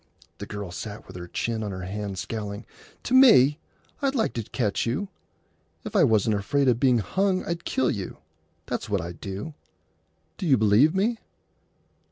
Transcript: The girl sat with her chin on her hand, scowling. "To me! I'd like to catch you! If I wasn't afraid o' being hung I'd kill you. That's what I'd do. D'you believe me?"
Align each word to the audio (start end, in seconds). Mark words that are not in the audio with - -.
The 0.39 0.47
girl 0.47 0.71
sat 0.71 1.05
with 1.05 1.15
her 1.15 1.27
chin 1.27 1.61
on 1.61 1.69
her 1.69 1.83
hand, 1.83 2.17
scowling. 2.17 2.65
"To 3.03 3.13
me! 3.13 3.59
I'd 4.01 4.15
like 4.15 4.33
to 4.33 4.41
catch 4.41 4.83
you! 4.87 5.09
If 5.85 5.95
I 5.95 6.03
wasn't 6.03 6.35
afraid 6.35 6.67
o' 6.67 6.73
being 6.73 6.97
hung 6.97 7.45
I'd 7.45 7.65
kill 7.65 7.91
you. 7.91 8.17
That's 8.65 8.89
what 8.89 8.99
I'd 8.99 9.21
do. 9.21 9.53
D'you 10.39 10.57
believe 10.57 10.95
me?" 10.95 11.19